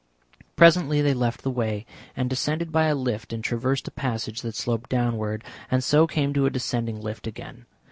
Presently 0.55 1.03
they 1.03 1.13
left 1.13 1.43
the 1.43 1.51
way 1.51 1.85
and 2.17 2.27
descended 2.27 2.71
by 2.71 2.85
a 2.87 2.95
lift 2.95 3.31
and 3.31 3.43
traversed 3.43 3.87
a 3.87 3.91
passage 3.91 4.41
that 4.41 4.55
sloped 4.55 4.89
downward, 4.89 5.43
and 5.69 5.83
so 5.83 6.07
came 6.07 6.33
to 6.33 6.47
a 6.47 6.49
descending 6.49 6.99
lift 6.99 7.27
again. 7.27 7.67